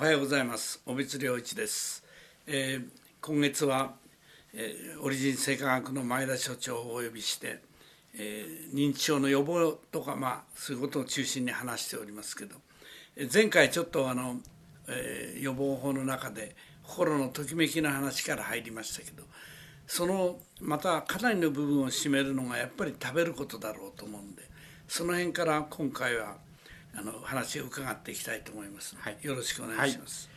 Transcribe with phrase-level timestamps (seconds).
[0.00, 0.80] おはようございます。
[0.86, 2.02] 小光良一です、
[2.46, 2.84] えー、
[3.20, 3.96] 今月は、
[4.54, 7.60] えー、オリジン生化学の前田所長をお呼びして、
[8.14, 12.56] えー、認知症の予防とかまあそういうことを中心に話しておりますけど、
[13.14, 14.36] え、前回ちょっとあの、
[14.88, 19.24] えー、予防法の中で心のときめきの話から入りましたけど
[19.86, 24.44] そのまたかなりの部分を占めるのがやっぱり食べることだろうと思うんで
[24.88, 26.38] その辺から今回は
[26.94, 30.28] あの話を伺っていきたいと思います、はい、よろしくお願いします、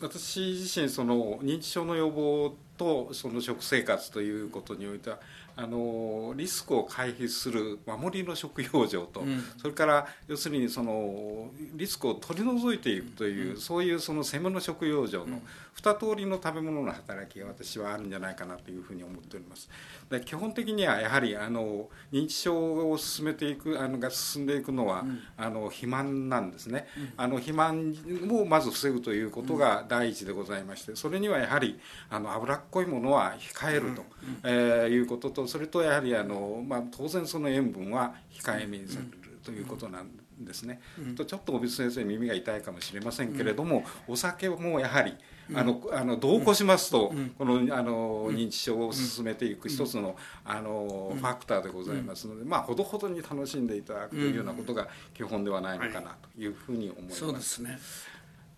[0.00, 5.18] はい、私自身その認知症の予防とその食生活ということにおいては
[5.54, 15.42] あのリスクを回避する守りの食用場と、うん、それから要するにそのリスクを取り除いていくという、うん、そういうその攻めの食用場の
[15.74, 19.68] 二通りの食べ物の働きが私はあるんじゃないかなというふうに思っております。
[20.10, 26.86] で基本的にはやはりあの認知症を進めていくあのが進んでいくのは、うん、あの肥満なんですね、
[27.16, 27.94] あの肥満
[28.30, 31.78] をまず防ぐということが第一でございましてそれにはやはり
[32.10, 34.04] あの脂っこいものは控えると、
[34.44, 40.10] えー、いうこととそれとやはりあの、まあ、当然その塩分は控えめにされるということなん
[40.40, 40.80] ですね。
[41.16, 45.14] とちょっと小渕先生耳が痛いかもしれませんけれども、お酒もやはり
[45.54, 57.18] あのあの同行しますと、このあの認知症を進めていく一つのあのファクターでございますので、まあほどほどに楽しんでいただくというようなことが基本ではないのかなというふうに思います。
[57.18, 57.78] そうですね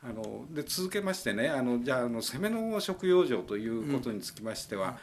[0.05, 4.99] あので続けましてねあのじゃああの攻めの食用状ということにつきましては、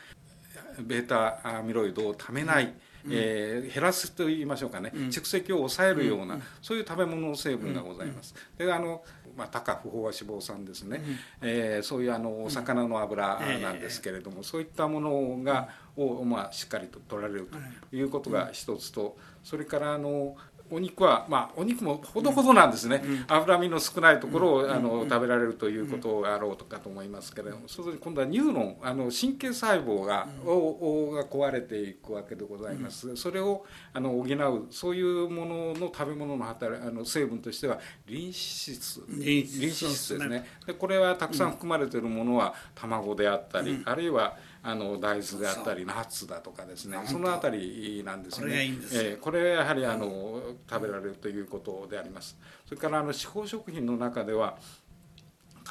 [0.77, 2.66] うん、ベータアミロイドをためない、
[3.05, 8.35] うん、えー、減らすと言いましょうかね、うん、蓄積を抑えるような、そういう食べ物の成分がございます。
[8.57, 9.03] であの
[9.38, 11.02] まあ、高不飽和脂肪酸ですね、
[11.41, 17.49] うん、えー、そういうあのお魚の油なんですけれども、そういったものがを、まあ、しっかりと取られる
[17.89, 20.35] ということが一つとそれからあの
[20.72, 40.46] お肉は、まあ、お肉もほどほどなんですね、うん、脂身の少ないところを、うん、あの食べられるということがあろうとかと思いますけれども、そうすると今度はニューロンあの神経細胞が,、をが壊れていくわけでございます、それをあの補うそういうものの食べ物の働あの成分としてはリン脂質リン脂質ですね。
[40.66, 46.97] でこれはたくさん含まれているものは卵であったり、あるいはあの大豆であったりナッツだとかですね。
[47.05, 48.53] その辺りなんですね。
[48.94, 52.38] えー、これやはりあの食べられるということであります。
[52.67, 54.57] それからあの司法食品の中では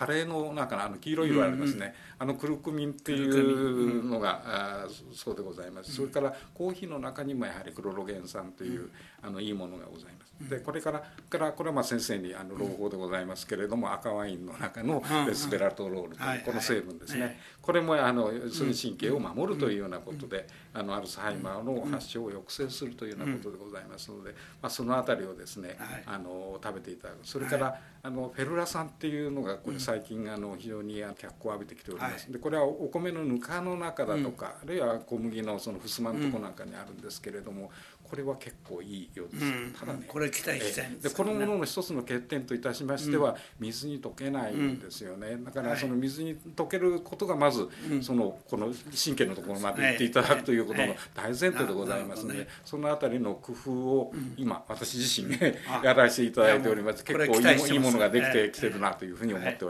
[0.01, 8.89] カレーの中のあの黄色い色ありますね、うんうん、あのクルクミンっていうのが、あそうでございます、それからコーヒーの中にもやはりクロロゲン酸という、
[9.21, 10.31] あのいいものがございます。
[10.49, 24.31] でこれからからこれはまあ先生にあの朗報でございますけれども、赤ワインの中のレスベラトロールというこの成分ですね、これもあのその神経を守るというようなことで、あのアルツハイマーの発症を抑制するというようなことでございますので、
[24.63, 27.19] まあ、その辺りをですね、あの食べていただく。
[27.23, 37.73] それから、あのフェルラ酸っていうのがこれ最近あの非常に脚光を浴びてきております、でこれはお米のぬかの中だとか、あるいは小麦のそのふすまのとこなんかにあるんですけれども
[38.05, 47.69] これは結構いいようです、ただねこれ期待したいでこのものの一つの欠点といたしましては、水に溶けないんですよね、だからその水に溶けることがまず、
[48.01, 48.73] そのこの
[49.05, 57.05] 神経のところまで行っていただくということの大前提でございますので、そのあたりの工夫を今私自身ねやらせていただいております。
[57.05, 57.41] 結構
[57.73, 59.70] いいものができてきてるなというふうに思ってお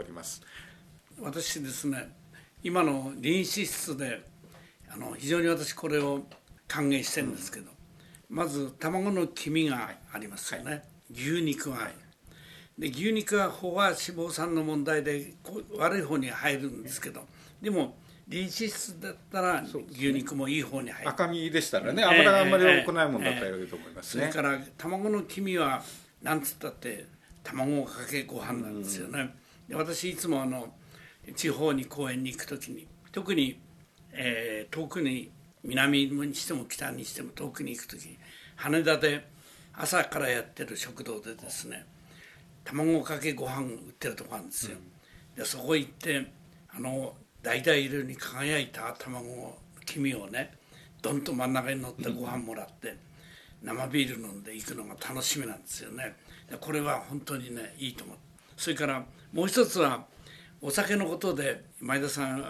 [1.21, 2.09] 私ですね
[2.63, 4.21] 今の臨脂質で
[4.89, 6.23] あの非常に私これを
[6.67, 7.69] 歓迎してるんですけど、
[8.29, 11.89] まず卵の黄身がありますよね、はい、牛肉は、は
[12.77, 15.33] い、で牛肉は飽和脂肪酸の問題で
[15.77, 17.21] 悪い方に入るんですけど
[17.61, 17.95] でも
[18.27, 25.83] リン脂質だったら牛肉もいい方に入る、赤身でしたらね油があんまり多くないものだったらいいと思いますね、えーえー、それから卵の黄身は
[26.21, 27.05] なんつったって
[27.43, 29.35] 卵かけご飯なんですよね、
[29.71, 30.67] で私いつもあの
[31.33, 33.57] 地方に公園に行く時に特に、
[34.11, 35.31] えー、遠くに
[35.63, 38.17] 南にしても北にしても遠くに行く時に
[38.57, 39.25] 羽田で
[39.73, 41.85] 朝からやってる食堂でですね
[42.65, 46.27] 卵かけご飯売ってるとこあるんですよ、うん、でそこ行って
[46.75, 50.51] あの橙色に輝いた卵を黄身をね
[51.01, 52.95] どんと真ん中に乗ったご飯もらって、
[53.63, 56.15] 生ビール飲んで行くのが楽しみなんですよね。
[56.59, 58.17] これは本当にねいいと思う
[58.61, 59.03] それから
[59.33, 60.05] もう一つは
[60.61, 62.45] お酒のことで前田さん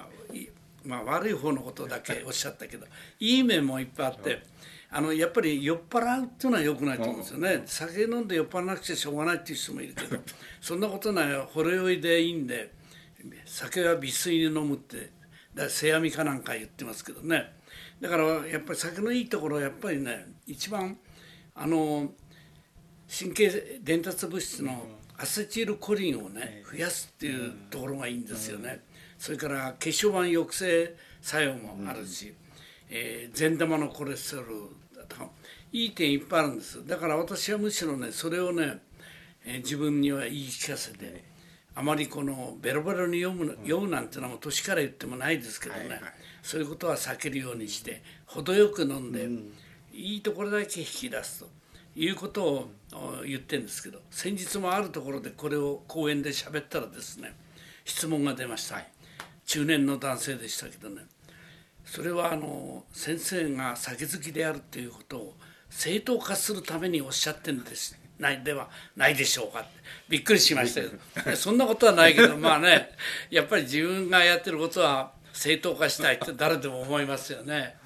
[0.83, 2.85] まあ、悪い方のことだけ おっしゃったけど
[3.19, 4.43] いい面もいっぱいあって
[4.89, 7.61] あのやっぱり酔っ払うっていうのはよくないと思うんですよね。
[7.65, 10.17] 酒飲んで酔っ払わなくちゃしょうがないっていう人もいるけど
[10.59, 12.73] そんなことないほろ酔いでいいんで
[13.45, 15.11] 酒は微水に飲むって
[15.53, 17.53] だ世阿弥かなんか言ってますけどね。
[18.01, 20.97] だからやっぱり酒のいいところはやっぱりね一番
[21.55, 22.13] あの
[23.07, 28.79] 神経伝達物質のアセチルコリンをね増やすっていうところがいいんですよね、
[29.19, 32.33] それから血小板抑制作用もあるし、
[32.89, 35.29] えー善玉のコレステロールだとか
[35.71, 38.79] いい点いっぱいあるんですだから私はむしろねそれをね、
[39.45, 41.23] えー自分には言い聞かせて、
[41.75, 46.01] あまりこのベロベロに読む,、読むなんてのはもう年から言ってもないですけどね、はいはい。
[46.41, 49.27] そういうことは避けるようにして程よく飲んで、
[49.93, 51.49] いいところだけ引き出すと
[51.95, 52.71] いうことを
[53.25, 57.33] 言ってんですけど先日もあるところでこれを講演で喋ったらですね
[57.85, 58.81] 質問が出ました、
[59.45, 61.01] 中年の男性でしたけどね。
[61.83, 65.33] それはあの先生が酒好きであるということを
[65.69, 67.99] 正当化するためにおっしゃってるんです。
[68.19, 69.61] ないではないでしょうか。
[69.61, 69.69] って
[70.07, 72.91] びっくりしましたけどそんなことはないけどまあね
[73.29, 77.80] やっぱり自分がやってることは正当化したいって誰でも思いますよね。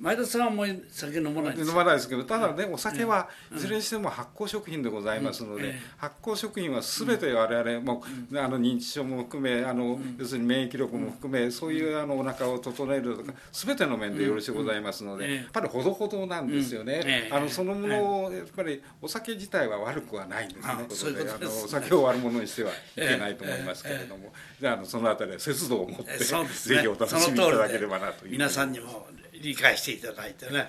[0.00, 5.80] 前田さんはもう酒飲まないんです飲かまないですけどただねお酒はいずれにしても発酵食品でございますので、ええ。
[5.96, 8.04] 発酵食品は全て我々も、
[8.34, 20.62] あの認知症も含めあの、要するに免疫力も含めそういうあのお腹を整えるとか全ての面でよろしゅうございますので、ええやっぱりほどほどなんですよね、あのそのものをやっぱりお酒自体は悪くはないんですね。
[20.64, 28.32] あそういうことですあのお酒を悪者にしてはいけないと思いますけれども、じゃああのそのあたりは節度を持って、ぜひお楽しみいただければなという。
[28.32, 29.08] 皆さんにも
[29.42, 30.68] 理解していただいてね。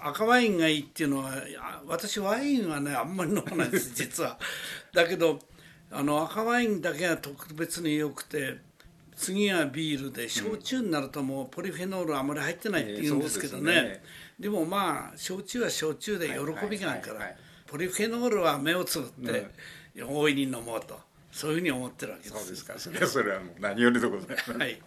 [0.00, 4.38] 赤ワインがいいっていうのはあ私ワインはねあんまり飲まないです実は。
[4.92, 5.38] だけど
[5.90, 8.56] あの赤ワインだけが特別に良くて
[9.16, 14.04] 次はビールで焼酎になるともうポリフェノールあまり入ってないって言うんですけどね,、ええそうですね。
[14.40, 17.18] でもまあ焼酎は焼酎で喜びがあるから、はいはいはい。
[17.18, 17.36] はい
[17.74, 19.48] ポリフェノールは目をつぶって
[20.00, 20.96] 大いに飲もうと
[21.32, 22.78] そういうふうに思ってるわけですそうですか。
[22.78, 24.52] それはそれはもう何よりでございます。
[24.52, 24.80] はい